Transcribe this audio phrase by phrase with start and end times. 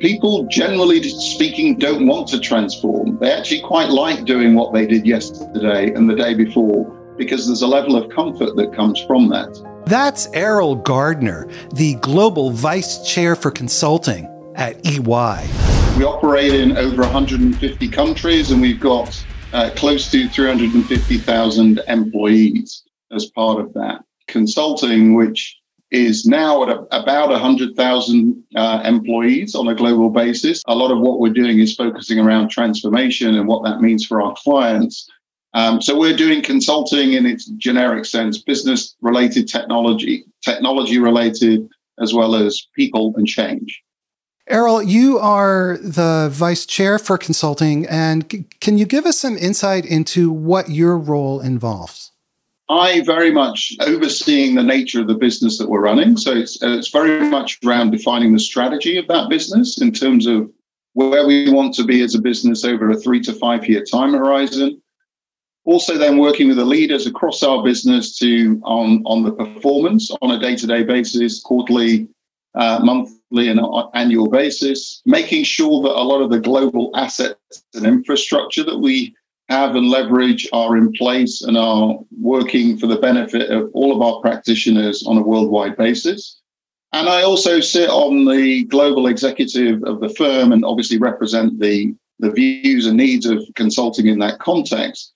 [0.00, 3.18] people generally speaking don't want to transform.
[3.18, 6.84] They actually quite like doing what they did yesterday and the day before
[7.16, 9.56] because there's a level of comfort that comes from that.
[9.86, 14.26] That's Errol Gardner, the Global Vice Chair for Consulting
[14.56, 15.48] at EY.
[15.98, 22.82] We operate in over 150 countries and we've got uh, close to 350,000 employees
[23.12, 24.02] as part of that.
[24.26, 25.56] Consulting, which
[25.90, 30.62] is now at a, about 100,000 uh, employees on a global basis.
[30.66, 34.20] A lot of what we're doing is focusing around transformation and what that means for
[34.20, 35.08] our clients.
[35.54, 41.68] Um, so we're doing consulting in its generic sense, business related technology, technology related,
[42.00, 43.82] as well as people and change.
[44.48, 49.38] Errol, you are the vice chair for consulting, and c- can you give us some
[49.38, 52.10] insight into what your role involves?
[52.68, 56.16] I very much overseeing the nature of the business that we're running.
[56.16, 60.26] So it's, uh, it's very much around defining the strategy of that business in terms
[60.26, 60.50] of
[60.94, 64.12] where we want to be as a business over a three to five year time
[64.14, 64.80] horizon.
[65.66, 70.30] Also, then working with the leaders across our business to on on the performance on
[70.30, 72.06] a day to day basis, quarterly,
[72.54, 73.60] uh, monthly, and
[73.94, 79.14] annual basis, making sure that a lot of the global assets and infrastructure that we
[79.48, 84.00] have and leverage are in place and are working for the benefit of all of
[84.00, 86.40] our practitioners on a worldwide basis.
[86.92, 91.94] And I also sit on the global executive of the firm and obviously represent the,
[92.20, 95.12] the views and needs of consulting in that context.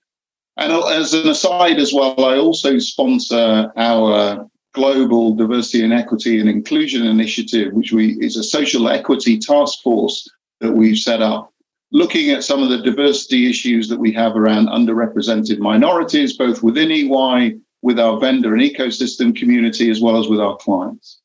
[0.57, 6.49] And as an aside as well, I also sponsor our global diversity and equity and
[6.49, 10.29] inclusion initiative, which we is a social equity task force
[10.61, 11.53] that we've set up
[11.93, 16.91] looking at some of the diversity issues that we have around underrepresented minorities, both within
[16.91, 21.19] EY, with our vendor and ecosystem community, as well as with our clients.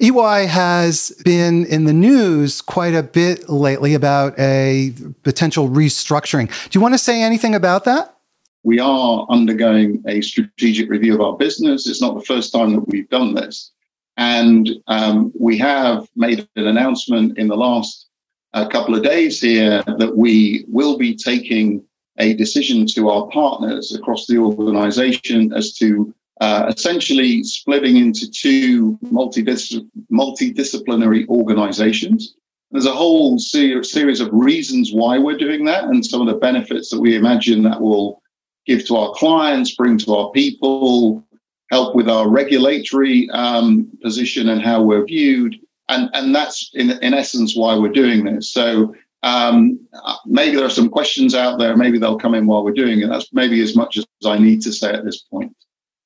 [0.00, 6.48] EY has been in the news quite a bit lately about a potential restructuring.
[6.70, 8.16] Do you want to say anything about that?
[8.62, 11.86] We are undergoing a strategic review of our business.
[11.86, 13.70] It's not the first time that we've done this.
[14.16, 18.09] And um, we have made an announcement in the last
[18.52, 21.84] a couple of days here that we will be taking
[22.18, 28.98] a decision to our partners across the organization as to uh, essentially splitting into two
[29.04, 32.34] multidis- multidisciplinary organizations.
[32.70, 36.40] There's a whole ser- series of reasons why we're doing that and some of the
[36.40, 38.22] benefits that we imagine that will
[38.66, 41.24] give to our clients, bring to our people,
[41.70, 45.56] help with our regulatory um, position and how we're viewed
[45.90, 48.52] and and that's in in essence why we're doing this.
[48.52, 49.78] So um,
[50.24, 51.76] maybe there are some questions out there.
[51.76, 53.08] Maybe they'll come in while we're doing it.
[53.08, 55.54] That's maybe as much as I need to say at this point.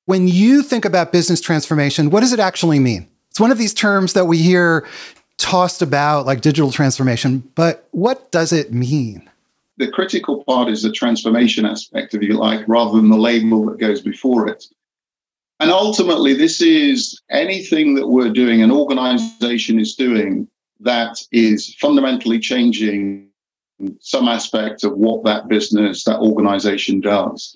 [0.05, 3.07] When you think about business transformation, what does it actually mean?
[3.29, 4.85] It's one of these terms that we hear
[5.37, 9.29] tossed about like digital transformation, but what does it mean?
[9.77, 13.77] The critical part is the transformation aspect, if you like, rather than the label that
[13.77, 14.65] goes before it.
[15.59, 20.47] And ultimately, this is anything that we're doing, an organization is doing
[20.81, 23.29] that is fundamentally changing
[23.99, 27.55] some aspect of what that business, that organization does.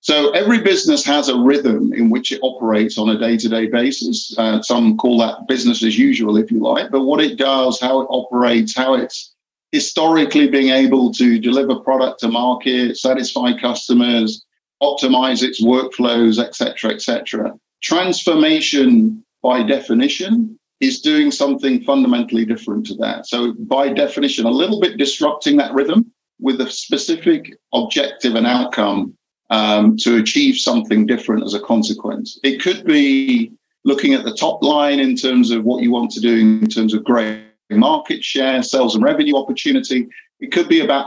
[0.00, 3.66] So every business has a rhythm in which it operates on a day to day
[3.66, 4.34] basis.
[4.38, 6.90] Uh, some call that business as usual, if you like.
[6.90, 9.34] But what it does, how it operates, how it's
[9.72, 14.46] historically being able to deliver product to market, satisfy customers,
[14.82, 17.52] optimize its workflows, etc., etc.
[17.82, 23.26] Transformation, by definition, is doing something fundamentally different to that.
[23.26, 29.16] So, by definition, a little bit disrupting that rhythm with a specific objective and outcome
[29.50, 32.38] um, to achieve something different as a consequence.
[32.44, 33.52] It could be
[33.84, 36.94] looking at the top line in terms of what you want to do in terms
[36.94, 40.06] of growing market share, sales and revenue opportunity.
[40.40, 41.06] It could be about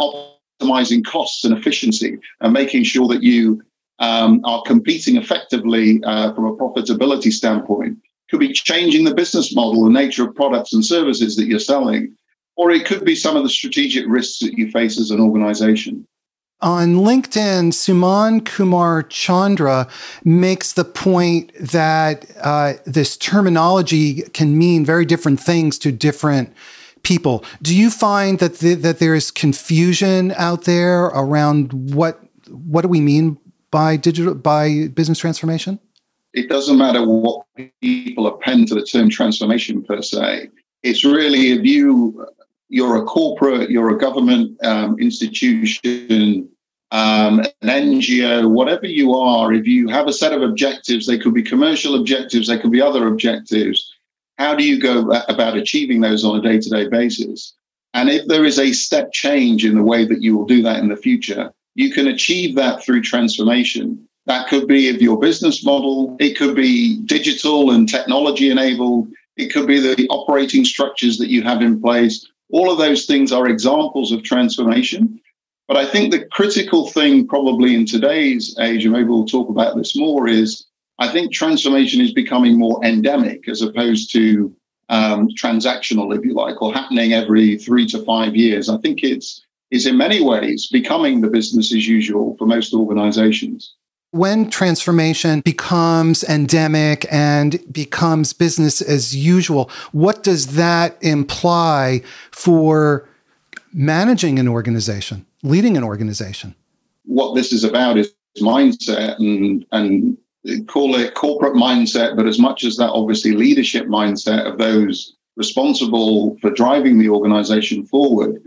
[0.61, 3.61] optimizing costs and efficiency and making sure that you
[3.99, 7.97] um, are competing effectively uh, from a profitability standpoint.
[8.29, 12.15] Could be changing the business model, the nature of products and services that you're selling,
[12.55, 16.07] or it could be some of the strategic risks that you face as an organization.
[16.61, 19.87] On LinkedIn, Suman Kumar Chandra
[20.23, 26.53] makes the point that uh, this terminology can mean very different things to different
[27.03, 27.43] people.
[27.61, 32.19] Do you find that the, that there is confusion out there around what
[32.49, 33.37] what do we mean
[33.71, 35.79] by digital by business transformation?
[36.33, 37.45] It doesn't matter what
[37.81, 40.49] people append to the term transformation per se.
[40.83, 42.25] It's really if you
[42.69, 46.49] you're a corporate, you're a government um, institution,
[46.91, 51.33] um, an NGO, whatever you are, if you have a set of objectives, they could
[51.33, 53.90] be commercial objectives, they could be other objectives.
[54.41, 57.53] How do you go about achieving those on a day to day basis?
[57.93, 60.79] And if there is a step change in the way that you will do that
[60.79, 64.03] in the future, you can achieve that through transformation.
[64.25, 69.53] That could be of your business model, it could be digital and technology enabled, it
[69.53, 72.27] could be the operating structures that you have in place.
[72.49, 75.21] All of those things are examples of transformation.
[75.67, 79.77] But I think the critical thing, probably in today's age, and maybe we'll talk about
[79.77, 80.65] this more, is
[81.01, 84.55] I think transformation is becoming more endemic as opposed to
[84.89, 88.69] um, transactional, if you like, or happening every three to five years.
[88.69, 93.73] I think it's is in many ways becoming the business as usual for most organizations.
[94.11, 103.09] When transformation becomes endemic and becomes business as usual, what does that imply for
[103.73, 106.53] managing an organization, leading an organization?
[107.05, 110.17] What this is about is mindset and, and
[110.67, 116.37] call it corporate mindset, but as much as that, obviously, leadership mindset of those responsible
[116.41, 118.41] for driving the organization forward.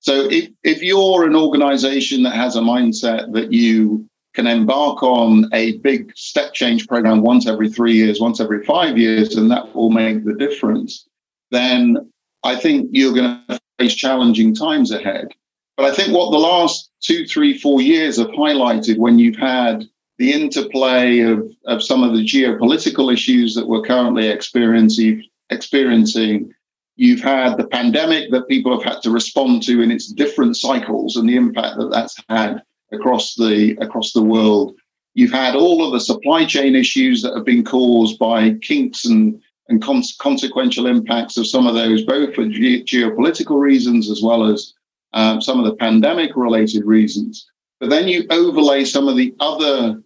[0.00, 5.48] So if, if you're an organization that has a mindset that you can embark on
[5.52, 9.74] a big step change program once every three years, once every five years, and that
[9.74, 11.08] will make the difference,
[11.50, 11.96] then
[12.44, 15.28] I think you're going to face challenging times ahead.
[15.76, 19.84] But I think what the last two, three, four years have highlighted when you've had
[20.18, 26.52] the interplay of, of some of the geopolitical issues that we're currently experiencing, experiencing.
[26.96, 31.16] You've had the pandemic that people have had to respond to in its different cycles
[31.16, 32.62] and the impact that that's had
[32.92, 34.74] across the across the world.
[35.14, 39.40] You've had all of the supply chain issues that have been caused by kinks and
[39.68, 44.72] and consequential impacts of some of those, both for ge- geopolitical reasons as well as
[45.12, 47.46] um, some of the pandemic related reasons.
[47.78, 50.02] But then you overlay some of the other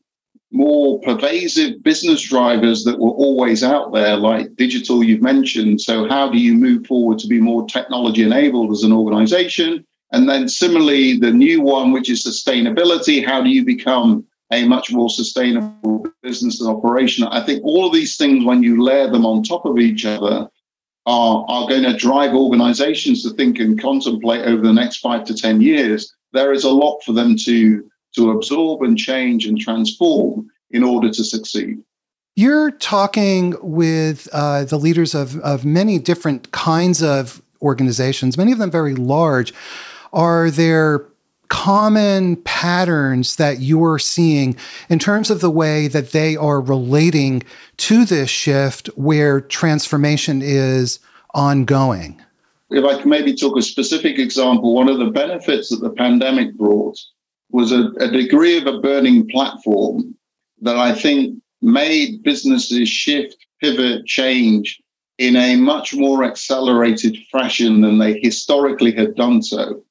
[0.52, 5.81] more pervasive business drivers that were always out there, like digital, you've mentioned.
[5.81, 9.84] So, how do you move forward to be more technology enabled as an organization?
[10.12, 14.93] And then, similarly, the new one, which is sustainability, how do you become a much
[14.93, 17.25] more sustainable business and operation?
[17.25, 20.48] I think all of these things, when you layer them on top of each other,
[21.06, 25.34] are, are going to drive organizations to think and contemplate over the next five to
[25.34, 26.14] 10 years.
[26.32, 31.10] There is a lot for them to to absorb and change and transform in order
[31.10, 31.82] to succeed.
[32.34, 38.58] You're talking with uh, the leaders of, of many different kinds of organizations, many of
[38.58, 39.52] them very large.
[40.12, 41.06] Are there
[41.48, 44.56] common patterns that you're seeing
[44.88, 47.42] in terms of the way that they are relating
[47.76, 50.98] to this shift where transformation is
[51.34, 52.22] ongoing?
[52.70, 56.54] If I can maybe talk a specific example, one of the benefits that the pandemic
[56.54, 56.98] brought
[57.52, 60.14] was a, a degree of a burning platform
[60.62, 64.81] that I think made businesses shift, pivot, change
[65.19, 69.82] in a much more accelerated fashion than they historically had done so,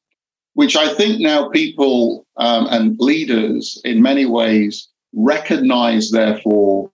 [0.53, 6.91] which I think now people um, and leaders in many ways recognize, therefore,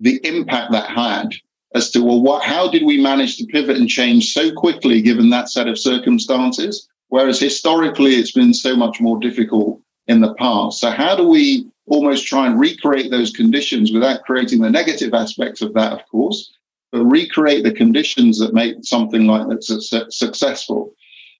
[0.00, 1.30] the impact that had
[1.74, 5.30] as to, well, what, how did we manage to pivot and change so quickly given
[5.30, 6.88] that set of circumstances?
[7.08, 10.80] Whereas historically, it's been so much more difficult in the past.
[10.80, 15.60] So, how do we almost try and recreate those conditions without creating the negative aspects
[15.60, 16.52] of that, of course,
[16.92, 20.94] but recreate the conditions that make something like that su- successful?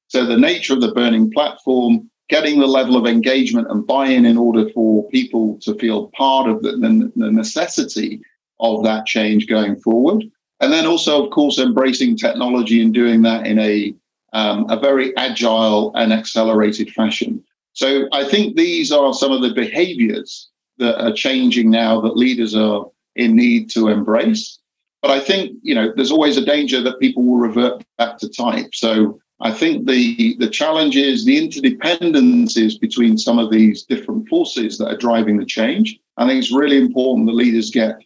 [0.09, 4.25] So, the nature of the burning platform, getting the level of engagement and buy in
[4.25, 8.21] in order for people to feel part of the, the, the necessity
[8.61, 10.25] of that change going forward.
[10.61, 13.95] And then also, of course, embracing technology and doing that in a
[14.33, 17.44] um, a very agile and accelerated fashion.
[17.75, 22.55] So I think these are some of the behaviors that are changing now that leaders
[22.55, 24.59] are in need to embrace.
[25.03, 28.29] But I think, you know, there's always a danger that people will revert back to
[28.29, 28.75] type.
[28.75, 34.79] So I think the the challenge is the interdependencies between some of these different forces
[34.79, 35.99] that are driving the change.
[36.17, 37.97] I think it's really important that leaders get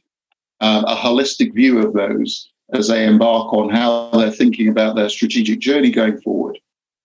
[0.60, 5.08] uh, a holistic view of those as they embark on how they're thinking about their
[5.08, 6.58] strategic journey going forward.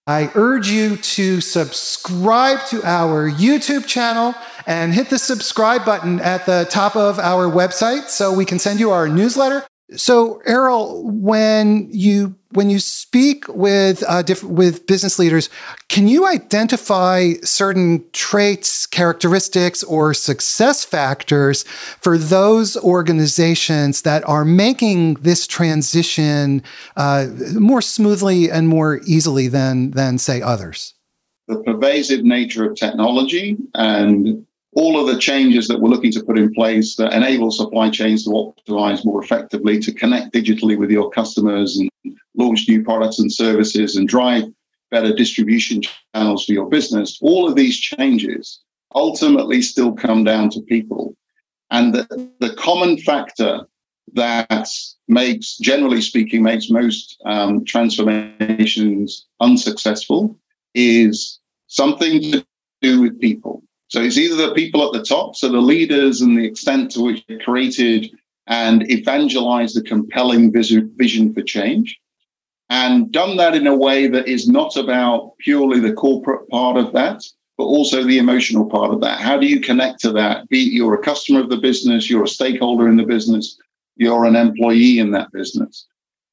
[0.06, 4.36] I urge you to subscribe to our YouTube channel
[4.68, 8.82] and hit the subscribe button at the top of our website so we can send
[8.82, 9.66] you our newsletter.
[9.96, 15.50] So, Errol, when you when you speak with uh, diff- with business leaders,
[15.90, 21.64] can you identify certain traits, characteristics, or success factors
[22.00, 26.64] for those organizations that are making this transition
[26.96, 30.94] uh, more smoothly and more easily than than say others?
[31.48, 36.38] The pervasive nature of technology and all of the changes that we're looking to put
[36.38, 41.10] in place that enable supply chains to optimize more effectively, to connect digitally with your
[41.12, 41.90] customers and
[42.36, 44.44] launch new products and services and drive
[44.90, 45.82] better distribution
[46.16, 47.18] channels for your business.
[47.22, 48.62] All of these changes
[48.96, 51.16] ultimately still come down to people.
[51.72, 53.62] And the, the common factor
[54.14, 54.68] that
[55.08, 60.38] makes, generally speaking, makes most um, transformations unsuccessful
[60.76, 62.46] is something to
[62.82, 63.64] do with people.
[63.94, 67.02] So it's either the people at the top, so the leaders and the extent to
[67.02, 68.10] which they created
[68.48, 72.00] and evangelized the compelling vision for change,
[72.72, 76.92] and done that in a way that is not about purely the corporate part of
[76.94, 77.24] that,
[77.56, 79.20] but also the emotional part of that.
[79.20, 80.50] How do you connect to that?
[80.50, 83.60] Be you're a customer of the business, you're a stakeholder in the business,
[83.96, 85.86] you're an employee in that business.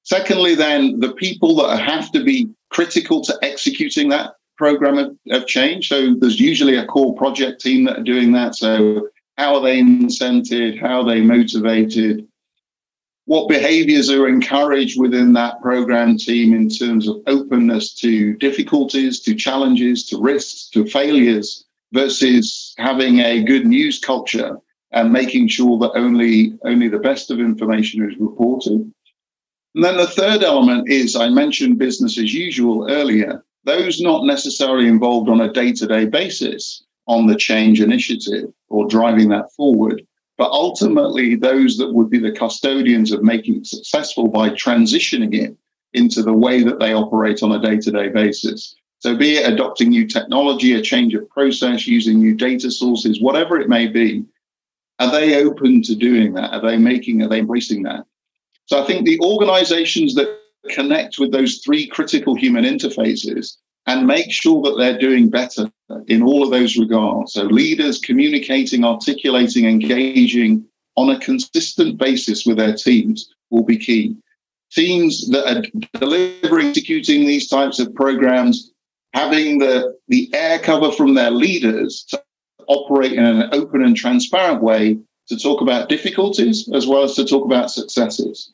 [0.04, 5.46] Secondly, then the people that have to be critical to executing that program of, of
[5.46, 5.88] change.
[5.88, 8.54] So there's usually a core project team that are doing that.
[8.54, 10.78] So how are they incented?
[10.78, 12.28] How are they motivated?
[13.24, 19.34] What behaviors are encouraged within that program team in terms of openness to difficulties, to
[19.34, 24.56] challenges, to risks, to failures, versus having a good news culture
[24.92, 28.80] and making sure that only only the best of information is reported.
[29.74, 33.44] And then the third element is I mentioned business as usual earlier.
[33.64, 39.52] Those not necessarily involved on a day-to-day basis on the change initiative or driving that
[39.52, 40.06] forward,
[40.38, 45.56] but ultimately those that would be the custodians of making it successful by transitioning it
[45.92, 48.76] into the way that they operate on a day-to-day basis.
[49.00, 53.58] So be it adopting new technology, a change of process, using new data sources, whatever
[53.58, 54.24] it may be,
[54.98, 56.52] are they open to doing that?
[56.52, 58.04] Are they making, are they embracing that?
[58.66, 64.30] So I think the organizations that connect with those three critical human interfaces and make
[64.30, 65.70] sure that they're doing better
[66.06, 67.32] in all of those regards.
[67.32, 70.64] So leaders communicating, articulating, engaging
[70.96, 74.16] on a consistent basis with their teams will be key.
[74.70, 78.70] Teams that are delivering, executing these types of programs,
[79.14, 82.22] having the, the air cover from their leaders to
[82.68, 84.96] operate in an open and transparent way
[85.28, 88.52] to talk about difficulties as well as to talk about successes.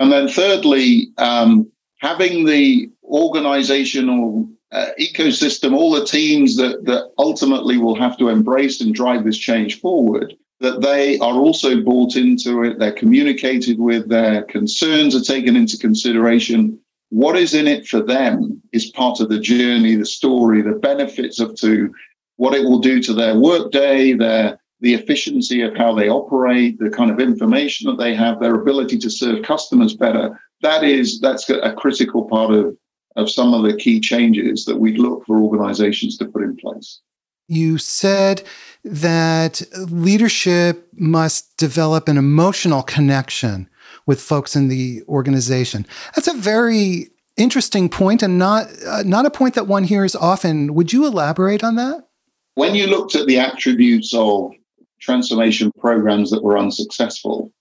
[0.00, 7.76] And then, thirdly, um, having the organizational uh, ecosystem, all the teams that, that ultimately
[7.76, 12.62] will have to embrace and drive this change forward, that they are also bought into
[12.64, 16.78] it, they're communicated with, their concerns are taken into consideration.
[17.08, 21.40] What is in it for them is part of the journey, the story, the benefits
[21.40, 21.92] of to
[22.36, 26.90] what it will do to their workday, their the efficiency of how they operate, the
[26.90, 30.40] kind of information that they have, their ability to serve customers better.
[30.62, 32.76] That is that's a critical part of
[33.16, 37.00] of some of the key changes that we'd look for organizations to put in place.
[37.48, 38.42] You said
[38.84, 43.68] that leadership must develop an emotional connection
[44.06, 45.86] with folks in the organization.
[46.14, 50.74] That's a very interesting point and not uh, not a point that one hears often.
[50.74, 52.06] Would you elaborate on that?
[52.54, 54.52] when you looked at the attributes of
[55.00, 57.52] transformation programs that were unsuccessful,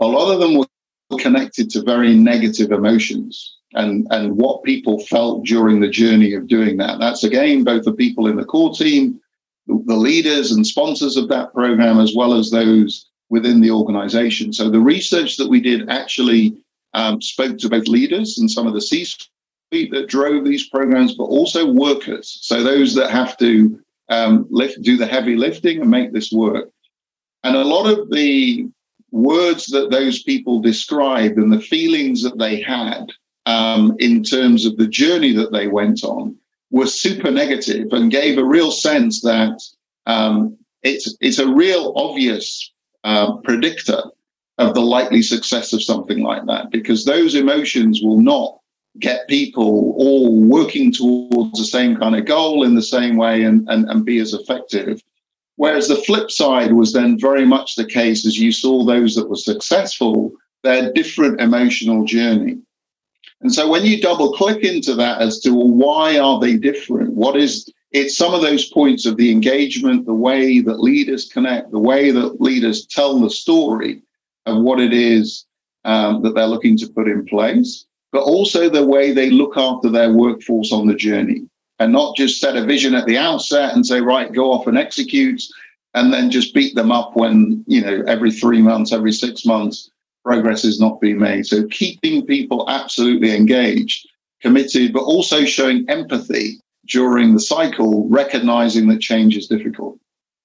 [0.00, 0.66] a lot of them were
[1.18, 6.76] connected to very negative emotions and, and what people felt during the journey of doing
[6.78, 6.98] that.
[6.98, 9.20] That's again both the people in the core team,
[9.66, 14.52] the leaders and sponsors of that program, as well as those within the organization.
[14.52, 16.56] So the research that we did actually
[16.94, 21.14] um, spoke to both leaders and some of the C suite that drove these programs,
[21.14, 22.38] but also workers.
[22.40, 23.78] So those that have to
[24.08, 26.70] um, lift, do the heavy lifting and make this work.
[27.48, 28.68] And a lot of the
[29.10, 33.06] words that those people described and the feelings that they had
[33.46, 36.36] um, in terms of the journey that they went on
[36.70, 39.62] were super negative and gave a real sense that
[40.04, 42.70] um, it's it's a real obvious
[43.04, 44.02] uh, predictor
[44.58, 48.58] of the likely success of something like that because those emotions will not
[48.98, 53.66] get people all working towards the same kind of goal in the same way and,
[53.70, 55.02] and, and be as effective.
[55.58, 59.28] Whereas the flip side was then very much the case as you saw those that
[59.28, 62.58] were successful, their different emotional journey.
[63.40, 67.12] And so when you double click into that as to well, why are they different?
[67.14, 71.70] What is it's some of those points of the engagement, the way that leaders connect,
[71.70, 74.02] the way that leaders tell the story
[74.46, 75.44] of what it is
[75.84, 79.90] um, that they're looking to put in place but also the way they look after
[79.90, 81.42] their workforce on the journey
[81.78, 84.78] and not just set a vision at the outset and say, right, go off and
[84.78, 85.42] execute,
[85.94, 89.90] and then just beat them up when, you know, every three months, every six months,
[90.24, 91.46] progress is not being made.
[91.46, 94.08] So keeping people absolutely engaged,
[94.42, 99.98] committed, but also showing empathy during the cycle, recognizing that change is difficult.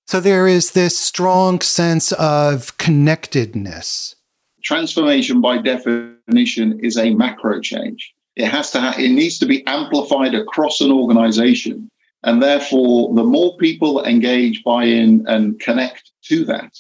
[0.08, 4.16] So there is this strong sense of connectedness
[4.64, 8.14] transformation by definition is a macro change.
[8.36, 11.90] It has to ha- it needs to be amplified across an organization.
[12.24, 16.74] And therefore, the more people engage, buy in, and connect to that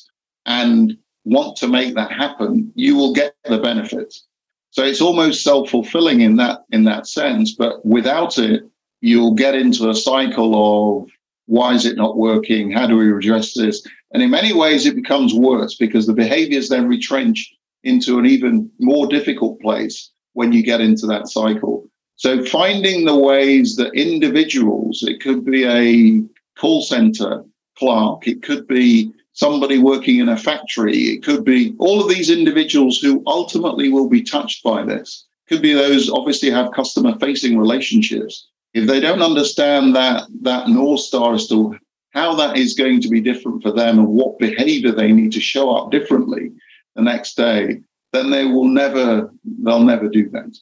[0.45, 4.25] and want to make that happen, you will get the benefits.
[4.71, 7.53] So it's almost self-fulfilling in that in that sense.
[7.53, 8.63] But without it,
[9.01, 11.09] you'll get into a cycle of
[11.45, 12.71] why is it not working?
[12.71, 13.85] How do we address this?
[14.13, 18.71] And in many ways, it becomes worse because the behaviors then retrench into an even
[18.79, 21.87] more difficult place when you get into that cycle.
[22.15, 26.23] So finding the ways that individuals, it could be a
[26.59, 27.43] call center
[27.77, 32.29] clerk, it could be somebody working in a factory, it could be all of these
[32.29, 35.25] individuals who ultimately will be touched by this.
[35.49, 41.01] Could be those obviously have customer facing relationships if they don't understand that that north
[41.01, 41.77] star as to
[42.11, 45.39] how that is going to be different for them and what behavior they need to
[45.39, 46.51] show up differently
[46.95, 47.81] the next day
[48.13, 49.29] then they will never
[49.63, 50.57] they'll never do that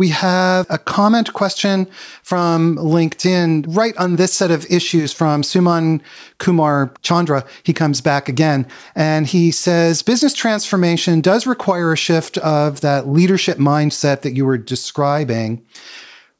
[0.00, 1.86] we have a comment question
[2.22, 6.00] from LinkedIn right on this set of issues from Suman
[6.38, 7.44] Kumar Chandra.
[7.64, 13.08] He comes back again and he says business transformation does require a shift of that
[13.08, 15.62] leadership mindset that you were describing.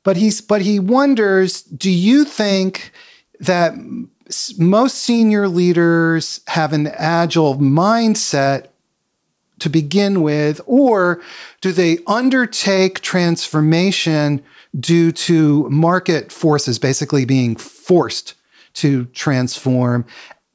[0.05, 2.93] But he's but he wonders, do you think
[3.41, 3.75] that
[4.59, 8.69] most senior leaders have an agile mindset
[9.61, 11.23] to begin with, or
[11.61, 14.43] do they undertake transformation
[14.79, 18.35] due to market forces basically being forced
[18.75, 20.05] to transform?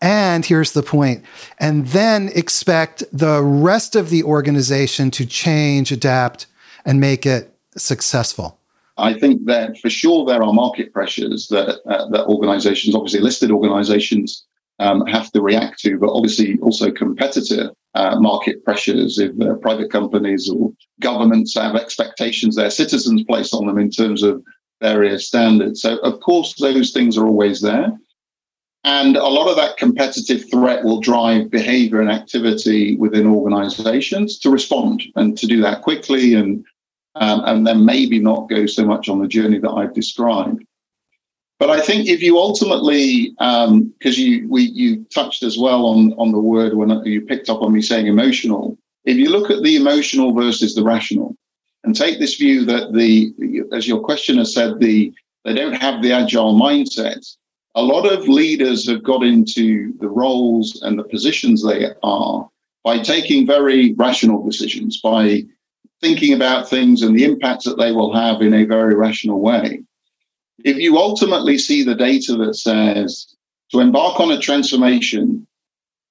[0.02, 1.24] And here's the point,
[1.58, 6.48] and then expect the rest of the organization to change, adapt,
[6.86, 8.60] and make it successful.
[8.98, 13.52] I think that for sure there are market pressures that uh, that organisations, obviously listed
[13.52, 14.46] organisations,
[14.80, 19.90] um, have to react to, but obviously also competitor uh, market pressures if uh, private
[19.90, 24.44] companies or governments have expectations their citizens place on them in terms of
[24.82, 25.82] various standards.
[25.82, 27.98] So of course those things are always there.
[28.84, 34.52] And a lot of that competitive threat will drive behavior and activity within organizations to
[34.52, 36.64] respond and to do that quickly and
[37.16, 40.66] um, and then maybe not go so much on the journey that I've described.
[41.58, 46.14] But I think if you ultimately, because um, you we you touched as well on
[46.14, 48.78] on the word when you picked up on me saying emotional.
[49.06, 51.36] If you look at the emotional versus the rational,
[51.84, 53.34] and take this view that the
[53.72, 55.14] as your questioner said, the
[55.46, 57.26] they don't have the agile mindset.
[57.76, 62.50] A lot of leaders have got into the roles and the positions they are
[62.84, 65.44] by taking very rational decisions, by
[66.02, 69.84] thinking about things and the impacts that they will have in a very rational way.
[70.66, 73.28] If you ultimately see the data that says
[73.72, 75.46] to embark on a transformation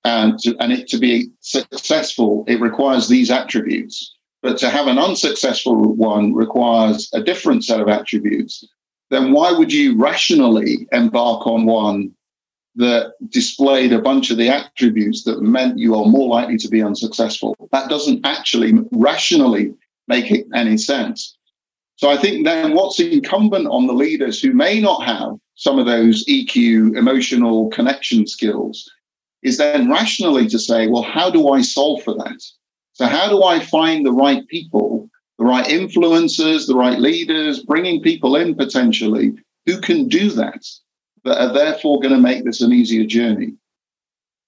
[0.05, 4.14] and, to, and it to be successful, it requires these attributes.
[4.43, 8.64] But to have an unsuccessful one requires a different set of attributes.
[9.11, 12.14] Then why would you rationally embark on one
[12.77, 16.83] that displayed a bunch of the attributes that meant you are more likely to be
[16.83, 17.57] unsuccessful.
[17.71, 19.75] That doesn't actually rationally
[20.09, 21.37] make any sense.
[21.97, 25.87] So I think then what's incumbent on the leaders who may not have some of
[25.87, 28.91] those EQ, emotional connection skills,
[29.43, 32.43] is then rationally to say, well, how do I solve for that?
[32.95, 38.03] So, how do I find the right people, the right influencers, the right leaders, bringing
[38.03, 39.35] people in potentially
[39.67, 40.65] who can do that?
[41.25, 43.55] that are therefore going to make this an easier journey.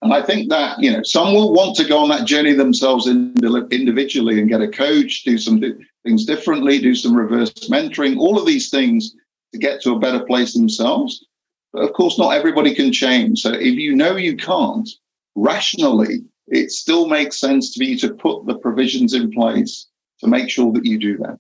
[0.03, 3.09] And I think that, you know, some will want to go on that journey themselves
[3.09, 5.61] individually and get a coach, do some
[6.05, 9.15] things differently, do some reverse mentoring, all of these things
[9.53, 11.25] to get to a better place themselves.
[11.73, 13.41] But of course, not everybody can change.
[13.41, 14.89] So if you know you can't,
[15.35, 19.87] rationally, it still makes sense to you to put the provisions in place
[20.21, 21.39] to make sure that you do that.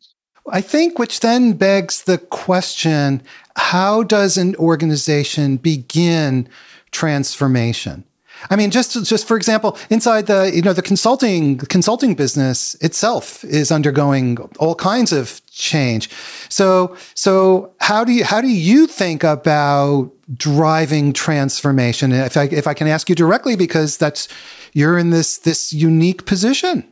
[0.50, 3.22] I think, which then begs the question
[3.56, 6.48] how does an organization begin
[6.90, 8.04] transformation?
[8.50, 13.44] I mean, just just for example, inside the you know the consulting consulting business itself
[13.44, 16.10] is undergoing all kinds of change.
[16.48, 22.12] So so how do you how do you think about driving transformation?
[22.12, 24.28] If I if I can ask you directly, because that's
[24.72, 26.84] you're in this this unique position.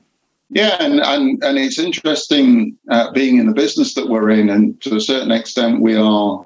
[0.50, 4.80] Yeah, and and, and it's interesting uh, being in the business that we're in, and
[4.82, 6.44] to a certain extent, we are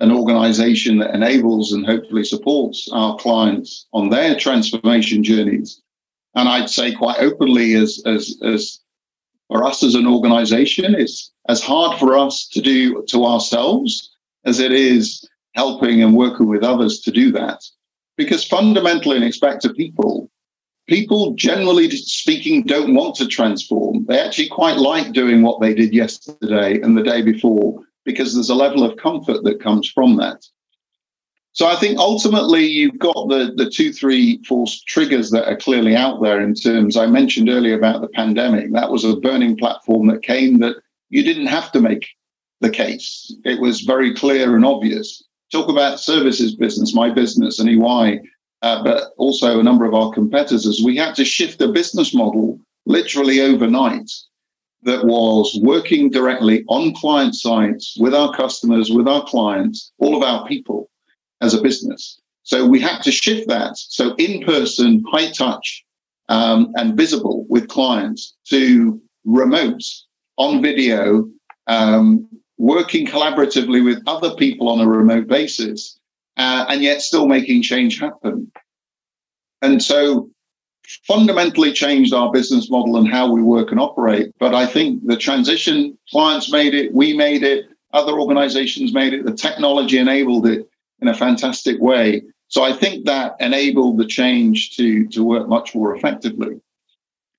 [0.00, 5.80] an organization that enables and hopefully supports our clients on their transformation journeys.
[6.34, 8.78] And I'd say quite openly, as as as
[9.48, 14.10] for us as an organization, it's as hard for us to do to ourselves
[14.44, 17.62] as it is helping and working with others to do that.
[18.16, 20.30] Because fundamentally, in respect to people,
[20.88, 24.04] people generally speaking don't want to transform.
[24.06, 28.48] They actually quite like doing what they did yesterday and the day before because there's
[28.48, 30.46] a level of comfort that comes from that.
[31.52, 35.96] So I think ultimately you've got the the two, three, four triggers that are clearly
[35.96, 36.96] out there in terms.
[36.96, 38.72] I mentioned earlier about the pandemic.
[38.72, 40.76] That was a burning platform that came that
[41.08, 42.06] you didn't have to make
[42.60, 43.34] the case.
[43.44, 45.22] It was very clear and obvious.
[45.50, 48.20] Talk about services business, my business, and EY,
[48.62, 50.82] uh, but also a number of our competitors.
[50.84, 54.10] We had to shift the business model literally overnight
[54.86, 60.22] that was working directly on client sites with our customers, with our clients, all of
[60.22, 60.88] our people
[61.40, 62.20] as a business.
[62.44, 63.76] So we had to shift that.
[63.76, 65.84] So in person, high touch,
[66.28, 69.82] um, and visible with clients to remote
[70.36, 71.28] on video,
[71.66, 75.98] um, working collaboratively with other people on a remote basis,
[76.36, 78.50] uh, and yet still making change happen.
[79.62, 80.30] And so
[81.06, 84.32] fundamentally changed our business model and how we work and operate.
[84.38, 89.24] But I think the transition, clients made it, we made it, other organizations made it,
[89.24, 90.68] the technology enabled it
[91.00, 92.22] in a fantastic way.
[92.48, 96.60] So I think that enabled the change to, to work much more effectively.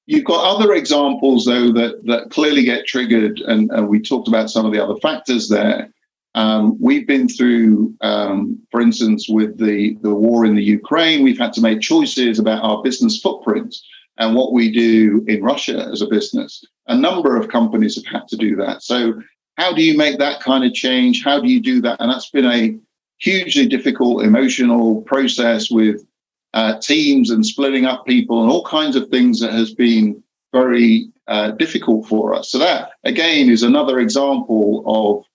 [0.06, 4.50] You've got other examples, though, that, that clearly get triggered, and, and we talked about
[4.50, 5.92] some of the other factors there.
[6.38, 11.40] Um, we've been through, um, for instance, with the, the war in the Ukraine, we've
[11.40, 13.76] had to make choices about our business footprint
[14.20, 16.64] and what we do in Russia as a business.
[16.86, 18.84] A number of companies have had to do that.
[18.84, 19.20] So,
[19.58, 21.24] how do you make that kind of change?
[21.24, 22.00] How do you do that?
[22.00, 22.78] And that's been a
[23.18, 26.06] hugely difficult emotional process with
[26.54, 30.22] uh, teams and splitting up people and all kinds of things that has been
[30.54, 32.52] very uh, difficult for us.
[32.52, 35.26] So that again is another example of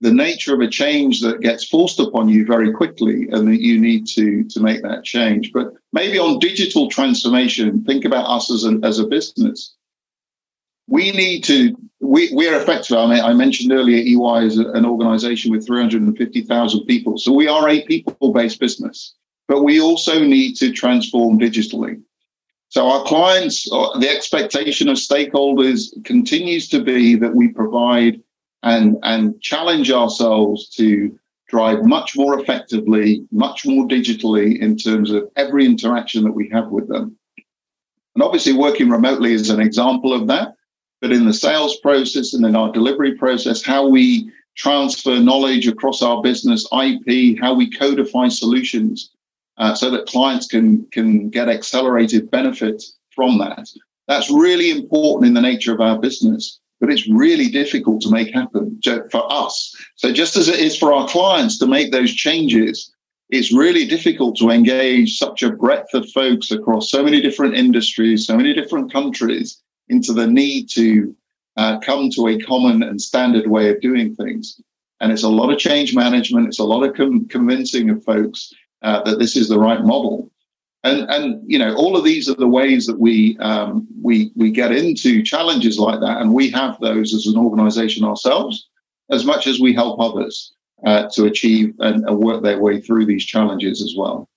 [0.00, 3.80] the nature of a change that gets forced upon you very quickly and that you
[3.80, 8.64] need to to make that change but maybe on digital transformation think about us as,
[8.64, 9.74] an, as a business
[10.88, 12.96] we need to we, we're effective.
[12.96, 17.18] I mean, I mentioned earlier, EY is an organization with 350,000 people.
[17.18, 19.14] So we are a people based business,
[19.48, 22.00] but we also need to transform digitally.
[22.68, 28.20] So our clients, uh, the expectation of stakeholders continues to be that we provide
[28.66, 35.28] and, and challenge ourselves to drive much more effectively, much more digitally in terms of
[35.36, 37.16] every interaction that we have with them.
[38.14, 40.56] And obviously, working remotely is an example of that
[41.00, 46.02] but in the sales process and in our delivery process, how we transfer knowledge across
[46.02, 49.10] our business, IP, how we codify solutions
[49.58, 52.82] uh, so that clients can, can get accelerated benefit
[53.14, 53.68] from that.
[54.08, 58.32] That's really important in the nature of our business, but it's really difficult to make
[58.32, 59.74] happen for us.
[59.96, 62.92] So, just as it is for our clients to make those changes,
[63.30, 68.26] it's really difficult to engage such a breadth of folks across so many different industries,
[68.26, 71.14] so many different countries into the need to
[71.56, 74.60] uh, come to a common and standard way of doing things.
[75.00, 76.48] And it's a lot of change management.
[76.48, 80.30] It's a lot of com- convincing of folks uh, that this is the right model.
[80.86, 84.50] And, and you know all of these are the ways that we um, we we
[84.50, 88.68] get into challenges like that, and we have those as an organisation ourselves,
[89.10, 90.52] as much as we help others
[90.84, 94.28] uh, to achieve and, and work their way through these challenges as well.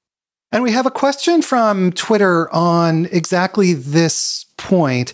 [0.52, 5.14] And we have a question from Twitter on exactly this point.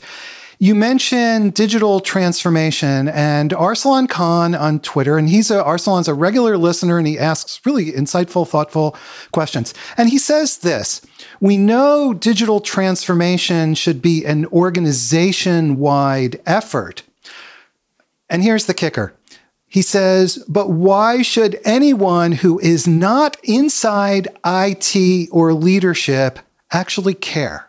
[0.58, 6.58] You mentioned digital transformation and Arsalan Khan on Twitter, and he's a Arsalan's a regular
[6.58, 8.96] listener and he asks really insightful, thoughtful
[9.32, 9.74] questions.
[9.98, 11.02] And he says this
[11.41, 17.04] We know digital transformation should be an organization wide effort.
[18.30, 19.13] And here's the kicker
[19.76, 26.39] he says, but why should anyone who is not inside IT or leadership
[26.72, 27.64] actually care?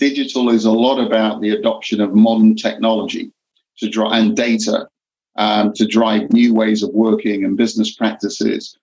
[0.00, 3.30] Digital is a lot about the adoption of modern technology
[3.76, 4.88] to drive and data
[5.36, 8.78] um, to drive new ways of working and business practices.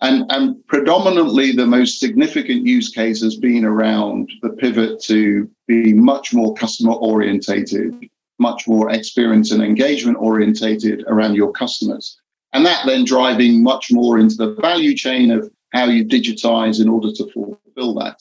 [0.00, 5.92] And, and predominantly, the most significant use case has been around the pivot to be
[5.92, 12.18] much more customer orientated, much more experience and engagement orientated around your customers.
[12.54, 16.88] And that then driving much more into the value chain of how you digitize in
[16.88, 18.18] order to fulfill that.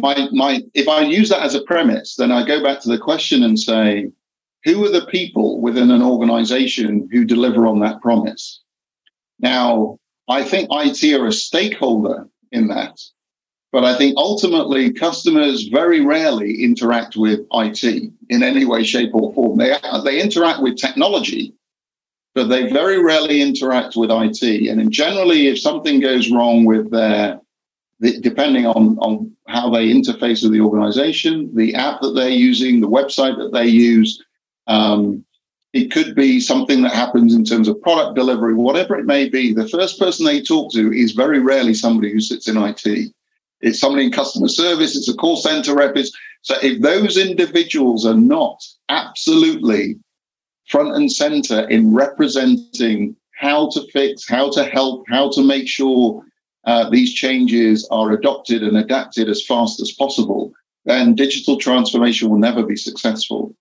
[0.00, 2.98] My, my, if I use that as a premise, then I go back to the
[2.98, 4.10] question and say,
[4.64, 8.60] who are the people within an organization who deliver on that promise?
[9.38, 13.00] Now, I think IT are a stakeholder in that.
[13.72, 17.84] But I think ultimately customers very rarely interact with IT
[18.28, 19.58] in any way, shape, or form.
[19.58, 21.54] They, they interact with technology,
[22.34, 24.68] but they very rarely interact with IT.
[24.68, 27.40] And generally, if something goes wrong with their
[28.00, 32.80] the, depending on, on how they interface with the organization, the app that they're using,
[32.80, 34.22] the website that they use.
[34.66, 35.24] Um,
[35.72, 39.52] it could be something that happens in terms of product delivery, whatever it may be.
[39.52, 43.12] The first person they talk to is very rarely somebody who sits in IT.
[43.60, 45.96] It's somebody in customer service, it's a call center rep.
[46.42, 49.98] so if those individuals are not absolutely
[50.66, 56.24] front and center in representing how to fix, how to help, how to make sure
[56.64, 60.52] uh, these changes are adopted and adapted as fast as possible,
[60.84, 63.54] then digital transformation will never be successful.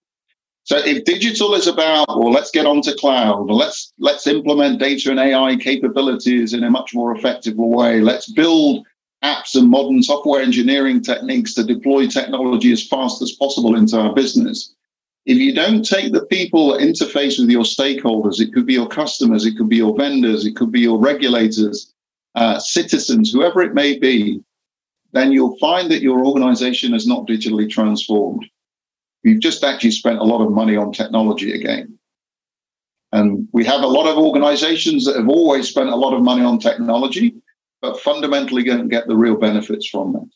[0.63, 5.19] So if digital is about, well, let's get onto cloud, let's let's implement data and
[5.19, 8.01] AI capabilities in a much more effective way.
[8.01, 8.85] Let's build
[9.23, 14.13] apps and modern software engineering techniques to deploy technology as fast as possible into our
[14.13, 14.73] business.
[15.25, 18.87] If you don't take the people that interface with your stakeholders, it could be your
[18.87, 21.93] customers, it could be your vendors, it could be your regulators,
[22.35, 24.41] uh, citizens, whoever it may be,
[25.11, 28.45] then you'll find that your organization is not digitally transformed.
[29.23, 31.97] You've just actually spent a lot of money on technology again.
[33.11, 36.43] And we have a lot of organizations that have always spent a lot of money
[36.43, 37.33] on technology,
[37.81, 40.29] but fundamentally don't get the real benefits from that.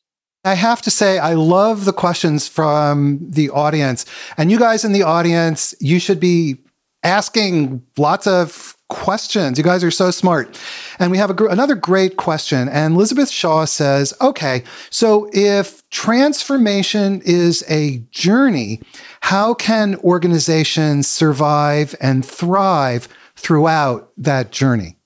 [0.46, 4.06] I have to say, I love the questions from the audience.
[4.38, 6.58] And you guys in the audience, you should be
[7.04, 9.58] asking lots of questions.
[9.58, 10.60] You guys are so smart.
[11.00, 12.70] And we have a, another great question.
[12.70, 18.82] And Elizabeth Shaw says, okay, so if transformation is a journey,
[19.22, 24.98] how can organizations survive and thrive throughout that journey?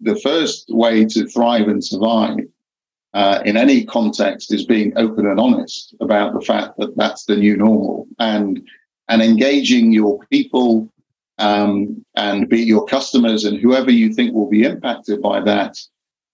[0.00, 2.38] The first way to thrive and survive
[3.12, 7.36] uh, in any context is being open and honest about the fact that that's the
[7.36, 8.60] new normal and
[9.08, 10.88] and engaging your people
[11.40, 15.76] um, and be your customers and whoever you think will be impacted by that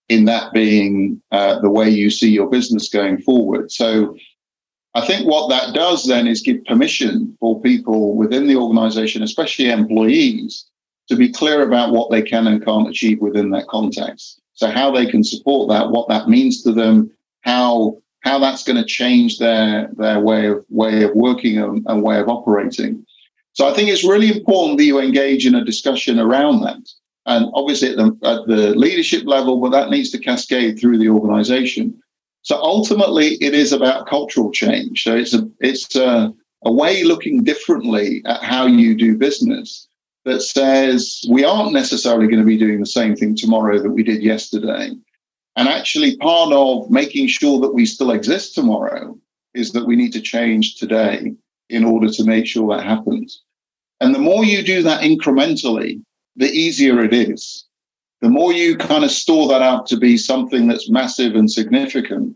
[0.09, 4.15] in that being uh, the way you see your business going forward so
[4.93, 9.69] i think what that does then is give permission for people within the organization especially
[9.69, 10.65] employees
[11.07, 14.89] to be clear about what they can and can't achieve within that context so how
[14.89, 19.37] they can support that, what that means to them, how how that's going to change
[19.37, 23.05] their their way of way of working and, and way of operating.
[23.57, 26.87] So I think it's really important that you engage in a discussion around that.
[27.25, 31.09] And obviously at the, at the leadership level, but that needs to cascade through the
[31.09, 31.99] organization.
[32.43, 35.01] So ultimately, it is about cultural change.
[35.01, 36.31] So it's a it's a,
[36.65, 39.87] a way looking differently at how you do business
[40.23, 44.03] that says we aren't necessarily going to be doing the same thing tomorrow that we
[44.03, 44.91] did yesterday.
[45.55, 49.17] And actually, part of making sure that we still exist tomorrow
[49.55, 51.33] is that we need to change today
[51.69, 53.41] in order to make sure that happens.
[53.99, 56.01] And the more you do that incrementally,
[56.35, 57.65] the easier it is.
[58.21, 62.35] The more you kind of store that up to be something that's massive and significant,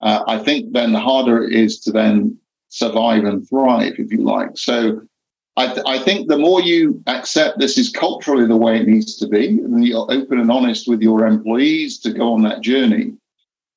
[0.00, 2.38] uh, I think then the harder it is to then
[2.68, 4.56] survive and thrive, if you like.
[4.56, 5.00] So
[5.56, 9.16] I, th- I, think the more you accept this is culturally the way it needs
[9.16, 13.12] to be, and you're open and honest with your employees to go on that journey.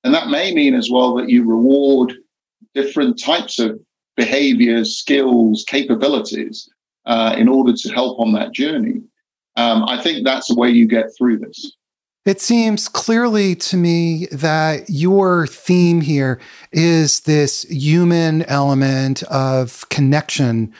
[0.04, 2.14] And that may mean as well that you reward
[2.74, 3.80] different types of
[4.18, 6.70] behaviors, skills, capabilities
[7.10, 9.02] uh, in order to help on that journey.
[9.58, 11.76] Um, I think that's the way you get through this.
[12.26, 16.40] It seems clearly to me that your theme here
[16.72, 20.72] is this human element of connection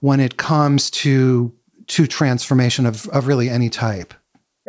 [0.00, 1.52] when it comes to
[1.86, 4.14] to transformation of, of really any type?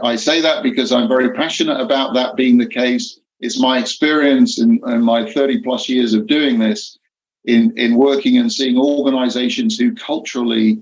[0.04, 3.20] I say that because I'm very passionate about that being the case.
[3.42, 6.98] It's my experience in, in my 30 plus years of doing this
[7.46, 10.82] in, in working and seeing organizations who culturally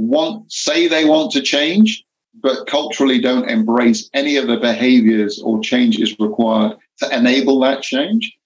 [0.00, 2.04] want say they want to change,
[2.42, 8.36] but culturally don't embrace any of the behaviors or changes required to enable that change.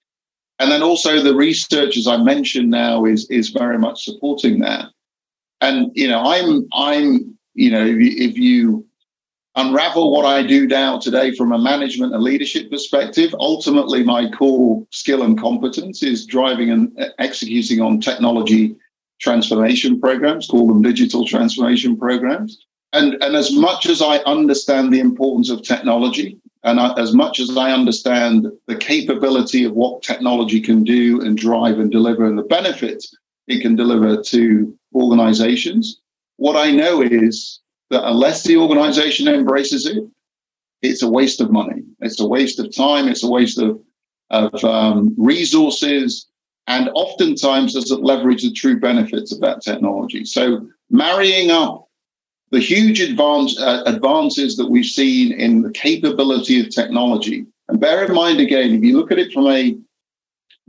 [0.59, 4.85] And then also the research, as I mentioned now, is, is very much supporting that
[5.61, 8.85] and you know i'm i'm you know if you, if you
[9.55, 14.85] unravel what i do now today from a management and leadership perspective ultimately my core
[14.91, 18.75] skill and competence is driving and executing on technology
[19.19, 22.57] transformation programs call them digital transformation programs
[22.93, 27.39] and and as much as i understand the importance of technology and I, as much
[27.39, 32.37] as i understand the capability of what technology can do and drive and deliver and
[32.37, 33.15] the benefits
[33.47, 35.99] it can deliver to organizations.
[36.37, 40.03] What I know is that unless the organization embraces it,
[40.81, 41.83] it's a waste of money.
[41.99, 43.07] It's a waste of time.
[43.07, 43.79] It's a waste of,
[44.29, 46.27] of um, resources,
[46.67, 50.25] and oftentimes doesn't leverage the true benefits of that technology.
[50.25, 51.87] So marrying up
[52.51, 58.05] the huge advance, uh, advances that we've seen in the capability of technology, And bear
[58.05, 59.75] in mind again, if you look at it from a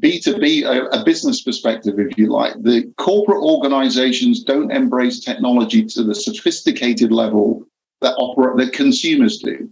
[0.03, 6.03] B2B, a, a business perspective, if you like, the corporate organizations don't embrace technology to
[6.03, 7.65] the sophisticated level
[8.01, 9.71] that operate that consumers do.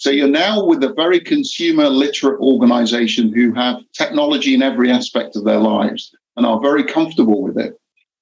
[0.00, 5.36] So you're now with a very consumer literate organization who have technology in every aspect
[5.36, 7.78] of their lives and are very comfortable with it.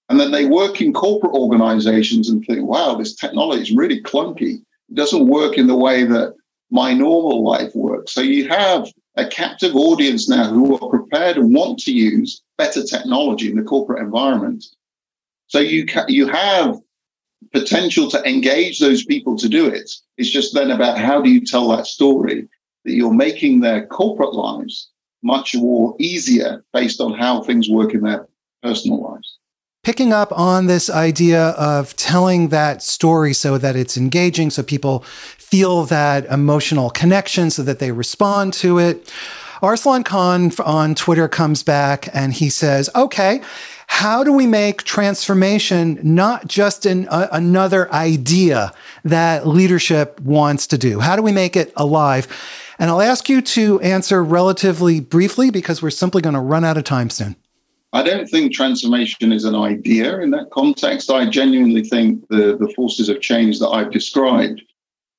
[0.08, 4.56] And then they work in corporate organizations and think, wow, this technology is really clunky.
[4.88, 6.34] It doesn't work in the way that
[6.72, 8.12] my normal life works.
[8.12, 12.82] So you have a captive audience now who are prepared and want to use better
[12.82, 14.64] technology in the corporate environment.
[15.46, 16.80] So you ca- you have
[17.52, 19.90] potential to engage those people to do it.
[20.16, 22.48] It's just then about how do you tell that story
[22.84, 24.90] that you're making their corporate lives
[25.22, 28.28] much more easier based on how things work in their
[28.62, 29.38] personal lives.
[29.84, 35.00] Picking up on this idea of telling that story so that it's engaging, so people
[35.38, 39.10] feel that emotional connection, so that they respond to it.
[39.62, 43.40] Arslan Khan on Twitter comes back and he says, okay,
[43.98, 51.00] how do we make transformation not just an, another idea that leadership wants to do?
[51.00, 52.28] How do we make it alive?
[52.78, 56.76] And I'll ask you to answer relatively briefly because we're simply going to run out
[56.76, 57.34] of time soon.
[57.92, 61.10] I don't think transformation is an idea in that context.
[61.10, 64.62] I genuinely think the, the forces of change that I've described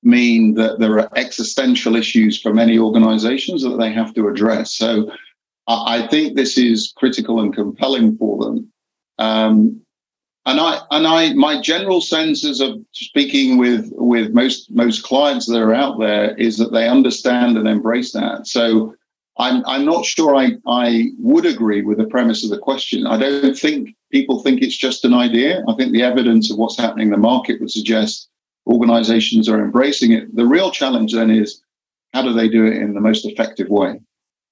[0.04, 4.72] mean that there are existential issues for many organizations that they have to address.
[4.72, 5.12] So
[5.70, 8.72] I think this is critical and compelling for them.
[9.20, 9.82] Um,
[10.46, 15.62] and I and I my general senses of speaking with with most most clients that
[15.62, 18.48] are out there is that they understand and embrace that.
[18.48, 18.96] So
[19.38, 23.06] I'm I'm not sure I I would agree with the premise of the question.
[23.06, 25.64] I don't think people think it's just an idea.
[25.68, 28.28] I think the evidence of what's happening in the market would suggest
[28.66, 30.36] organizations are embracing it.
[30.36, 31.62] The real challenge then is
[32.14, 34.00] how do they do it in the most effective way?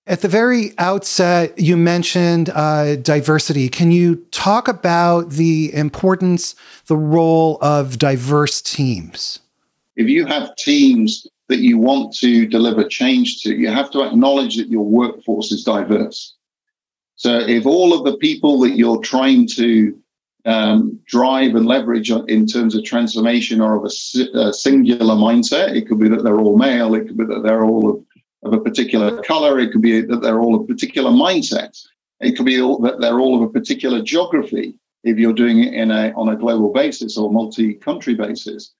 [0.08, 3.68] At the very outset, you mentioned uh, diversity.
[3.68, 9.40] Can you talk about the importance, the role of diverse teams?
[9.98, 14.56] If you have teams that you want to deliver change to, you have to acknowledge
[14.56, 16.34] that your workforce is diverse.
[17.18, 19.98] So if all of the people that you're trying to
[20.46, 25.90] um, drive and leverage in terms of transformation are of a, a, singular mindset, it
[25.90, 28.07] could be that they're all male, it could be that they're all of
[28.44, 29.60] of a particular color.
[29.60, 31.84] It could be that they're all of particular mindsets.
[32.20, 35.74] It could be all, that they're all of a particular geography if you're doing it
[35.74, 38.74] in a, on a global basis or multi-country basis.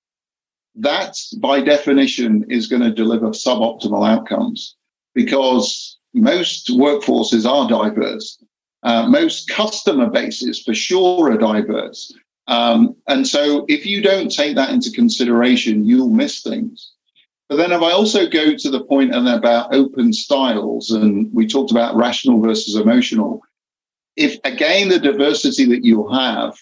[0.76, 4.76] That, by definition, is going to deliver suboptimal outcomes
[5.16, 8.42] because most workforces are diverse.
[8.84, 12.14] Uh, most customer bases, for sure, are diverse.
[12.48, 16.92] Um, and so, if you don't take that into consideration, you'll miss things.
[17.50, 21.48] But then if I also go to the point and about open styles, and we
[21.48, 23.42] talked about rational versus emotional,
[24.16, 26.58] if again the diversity that you have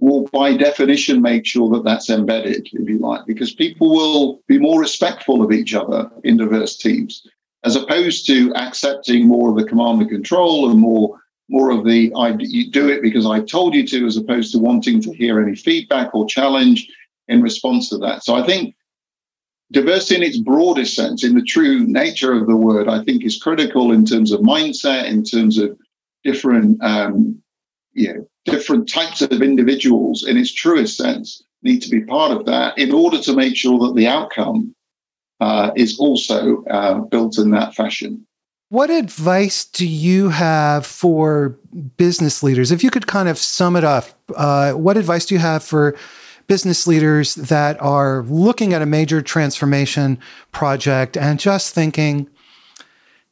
[0.00, 4.58] will by definition make sure that that's embedded, if you like, because people will be
[4.58, 7.26] more respectful of each other in diverse teams,
[7.64, 12.12] as opposed to accepting more of the command and control and more more of the
[12.14, 15.40] I you do it because I told you to, as opposed to wanting to hear
[15.40, 16.88] any feedback or challenge
[17.26, 18.22] in response to that.
[18.22, 18.74] So I think
[19.72, 23.40] diversity in its broadest sense, in the true nature of the word, I think is
[23.40, 25.76] critical in terms of mindset, in terms of
[26.24, 27.40] different, um,
[27.92, 32.46] you know, different types of individuals in its truest sense need to be part of
[32.46, 34.74] that in order to make sure that the outcome
[35.40, 38.24] uh, is also uh, built in that fashion.
[38.70, 41.58] What advice do you have for
[41.96, 42.70] business leaders?
[42.70, 45.96] If you could kind of sum it up, uh, what advice do you have for
[46.48, 50.18] business leaders that are looking at a major transformation
[50.50, 52.28] project and just thinking,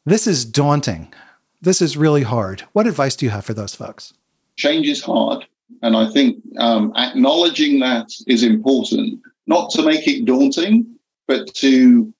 [0.05, 1.13] this is daunting.
[1.61, 2.61] This is really hard.
[2.73, 4.13] What advice do you have for those folks?
[4.57, 5.47] Change is hard.
[5.83, 10.87] And I think um, acknowledging that is important, not to make it daunting,
[11.27, 12.13] but to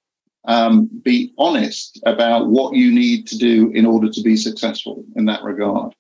[0.47, 5.27] um, be honest about what you need to do in order to be successful in
[5.27, 5.95] that regard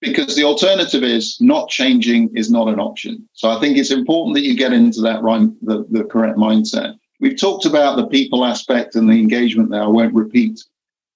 [0.00, 3.28] because the alternative is not changing is not an option.
[3.34, 6.94] So I think it's important that you get into that right, the, the correct mindset.
[7.20, 9.82] We've talked about the people aspect and the engagement there.
[9.82, 10.64] I won't repeat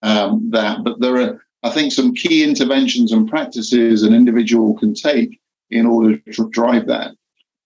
[0.03, 4.93] um, that, but there are, I think, some key interventions and practices an individual can
[4.93, 7.13] take in order to drive that.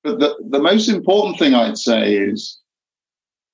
[0.05, 2.59] But the, the most important thing I'd say is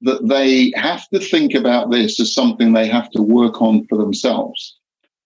[0.03, 3.97] that they have to think about this as something they have to work on for
[3.97, 4.77] themselves.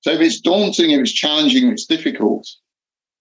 [0.00, 2.48] So if it's daunting, if it's challenging, if it's difficult,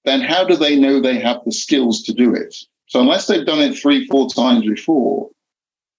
[0.05, 2.55] then how do they know they have the skills to do it?
[2.87, 5.29] So unless they've done it three, four times before,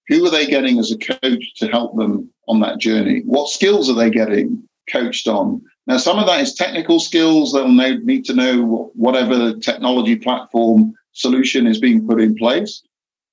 [0.07, 3.21] who are they getting as a coach to help them on that journey?
[3.25, 5.61] What skills are they getting coached on?
[5.85, 7.53] Now, some of that is technical skills.
[7.53, 12.81] They'll need to know whatever the technology platform solution is being put in place.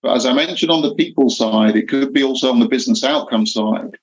[0.03, 3.03] But as I mentioned on the people side, it could be also on the business
[3.05, 3.97] outcome side.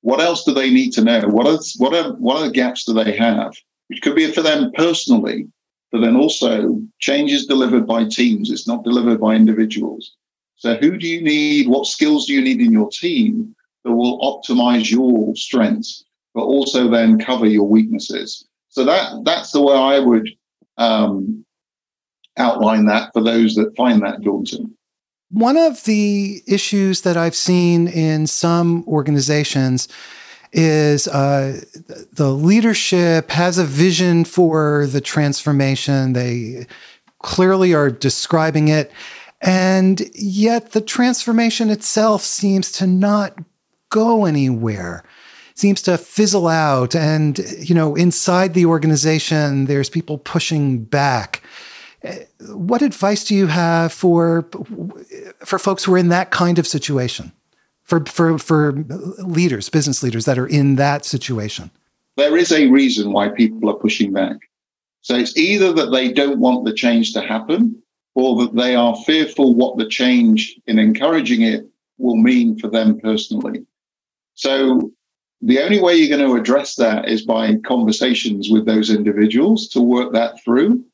[0.00, 1.22] What else do they need to know?
[1.28, 3.52] What are, what are, what are the gaps do they have?
[3.88, 5.48] Which could be for them personally,
[5.92, 8.50] but then also changes delivered by teams.
[8.50, 10.12] It's not delivered by individuals.
[10.56, 11.68] So who do you need?
[11.68, 16.04] What skills do you need in your team that will optimize your strengths?
[16.36, 18.46] but also then cover your weaknesses.
[18.68, 20.28] So that that's the way I would
[20.76, 21.44] um,
[22.36, 24.75] outline that for those that find that daunting.
[25.30, 29.88] One of the issues that I've seen in some organizations
[30.52, 31.60] is uh,
[32.12, 36.12] the leadership has a vision for the transformation.
[36.12, 36.66] They
[37.18, 38.92] clearly are describing it.
[39.40, 43.36] And yet the transformation itself seems to not
[43.90, 45.04] go anywhere
[45.56, 46.94] seems to fizzle out.
[46.94, 51.42] And, you know, inside the organization, there's people pushing back.
[52.48, 54.48] What advice do you have for
[55.44, 57.32] for folks who are in that kind of situation?
[57.84, 58.72] For for for
[59.18, 61.70] leaders, business leaders that are in that situation?
[62.16, 64.36] There is a reason why people are pushing back.
[65.02, 67.80] So it's either that they don't want the change to happen
[68.14, 71.66] or that they are fearful what the change in encouraging it
[71.98, 73.64] will mean for them personally.
[74.34, 74.90] So
[75.42, 79.80] the only way you're going to address that is by conversations with those individuals to
[79.80, 80.84] work that through.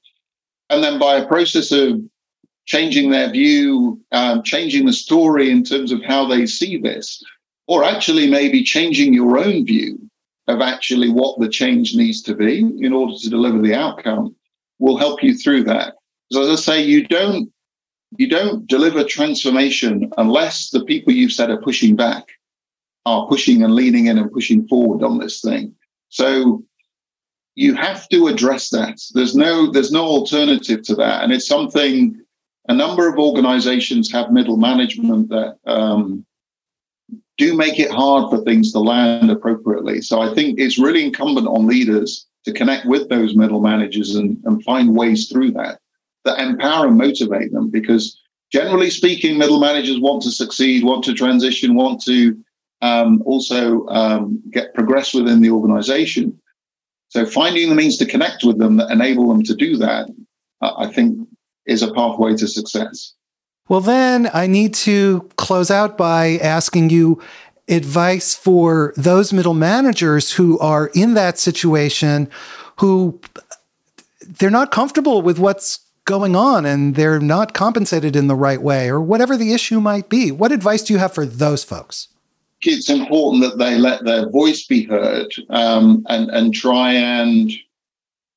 [0.72, 2.00] And then by a process of
[2.64, 7.22] changing their view, um, changing the story in terms of how they see this,
[7.66, 9.98] or actually maybe changing your own view
[10.48, 14.34] of actually what the change needs to be in order to deliver the outcome
[14.78, 15.94] will help you through that.
[16.30, 17.52] Because as I say, you don't
[18.16, 22.24] you don't deliver transformation unless the people you've said are pushing back
[23.04, 25.74] are pushing and leaning in and pushing forward on this thing.
[26.08, 26.64] So
[27.54, 29.00] you have to address that.
[29.14, 32.18] There's no there's no alternative to that, and it's something
[32.68, 36.24] a number of organizations have middle management that um,
[37.36, 40.00] do make it hard for things to land appropriately.
[40.00, 44.38] So I think it's really incumbent on leaders to connect with those middle managers and,
[44.44, 45.78] and find ways through that
[46.24, 48.20] that empower and motivate them because
[48.52, 52.36] generally speaking middle managers want to succeed want to transition want to
[52.80, 56.38] um, also um, get progress within the organization.
[57.12, 60.08] So finding the means to connect with them that enable them to do that,
[60.62, 61.28] uh, I think,
[61.66, 63.12] is a pathway to success.
[63.68, 67.20] Well, then I need to close out by asking you
[67.68, 72.30] advice for those middle managers who are in that situation
[72.78, 73.20] who
[74.22, 78.88] they're not comfortable with what's going on and they're not compensated in the right way
[78.88, 80.32] or whatever the issue might be.
[80.32, 82.08] What advice do you have for those folks?
[82.66, 87.50] It's important that they let their voice be heard um, and and try and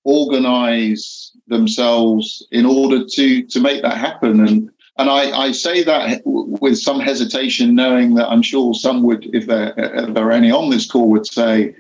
[0.03, 6.21] organize themselves in order to to make that happen and and I, I say that
[6.25, 10.51] with some hesitation, knowing that I'm sure some would, if there, if there are any
[10.51, 11.75] on this call, would say,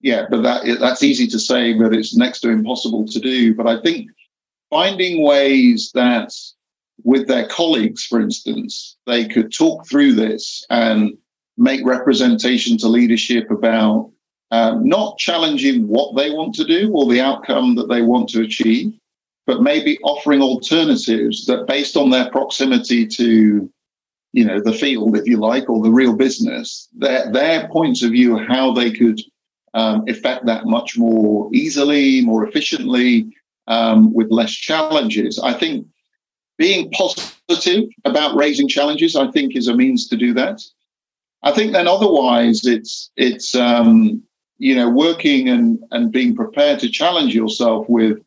[0.00, 3.66] "Yeah, but that that's easy to say, but it's next to impossible to do." But
[3.66, 4.10] I think
[4.70, 6.32] finding ways that,
[7.02, 11.18] with their colleagues, for instance, they could talk through this and
[11.56, 14.10] make representation to leadership about
[14.50, 18.42] um, not challenging what they want to do or the outcome that they want to
[18.42, 18.92] achieve,
[19.46, 23.70] but maybe offering alternatives that, based on their proximity to,
[24.32, 28.12] you know, the field, if you like, or the real business, their their points of
[28.12, 29.20] view, how they could
[29.74, 33.26] um, effect that much more easily, more efficiently,
[33.66, 35.38] um, with less challenges.
[35.38, 35.86] I think
[36.58, 40.62] being positive about raising challenges, I think, is a means to do that.
[41.44, 44.22] I think then otherwise it's it's um,
[44.58, 48.18] you know working and and being prepared to challenge yourself with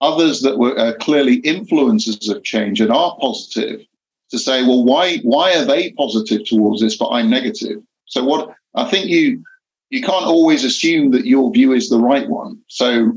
[0.00, 3.80] others that were uh, clearly influences of change and are positive
[4.30, 7.80] to say well why why are they positive towards this but I'm negative?
[8.06, 9.44] So what I think you
[9.90, 12.58] you can't always assume that your view is the right one.
[12.66, 13.12] So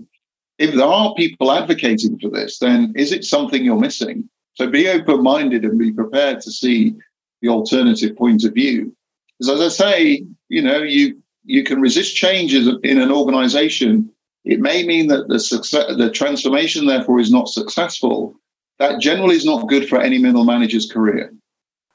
[0.60, 4.30] if there are people advocating for this then is it something you're missing?
[4.54, 6.94] So be open minded and be prepared to see
[7.42, 8.96] the alternative point of view
[9.40, 14.12] because as I say, you know, you you can resist changes in an organization.
[14.46, 18.36] It may mean that the success, the transformation, therefore, is not successful.
[18.78, 21.34] That generally is not good for any middle manager's career.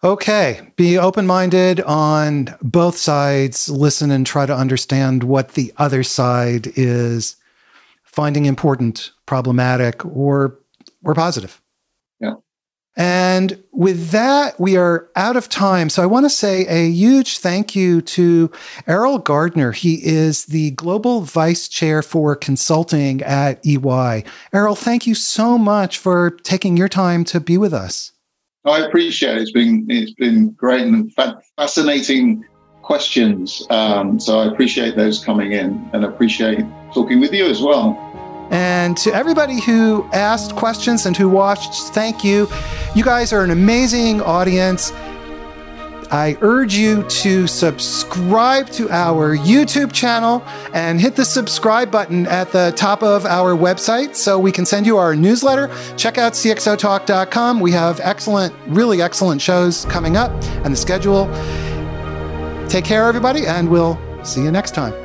[0.02, 0.60] Okay.
[0.76, 3.70] Be open minded on both sides.
[3.70, 7.36] Listen and try to understand what the other side is
[8.02, 10.58] finding important, problematic, or
[11.04, 11.60] or positive.
[12.96, 15.88] And with that, we are out of time.
[15.90, 18.50] So I want to say a huge thank you to
[18.86, 19.72] Errol Gardner.
[19.72, 24.24] He is the Global Vice Chair for Consulting at EY.
[24.52, 28.12] Errol, thank you so much for taking your time to be with us.
[28.64, 29.42] I appreciate it.
[29.42, 31.12] It's been, it's been great and
[31.58, 32.44] fascinating
[32.82, 33.66] questions.
[33.70, 36.64] Um, so I appreciate those coming in and appreciate
[36.94, 38.13] talking with you as well.
[38.54, 42.48] And to everybody who asked questions and who watched, thank you.
[42.94, 44.92] You guys are an amazing audience.
[46.12, 52.52] I urge you to subscribe to our YouTube channel and hit the subscribe button at
[52.52, 55.68] the top of our website so we can send you our newsletter.
[55.96, 57.58] Check out cxotalk.com.
[57.58, 60.30] We have excellent, really excellent shows coming up
[60.64, 61.26] and the schedule.
[62.68, 65.03] Take care, everybody, and we'll see you next time.